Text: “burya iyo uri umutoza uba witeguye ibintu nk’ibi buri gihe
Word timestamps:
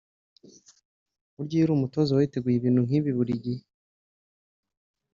“burya 1.35 1.55
iyo 1.57 1.63
uri 1.65 1.73
umutoza 1.75 2.09
uba 2.11 2.19
witeguye 2.21 2.55
ibintu 2.57 2.81
nk’ibi 2.85 3.11
buri 3.17 3.33
gihe 3.43 3.63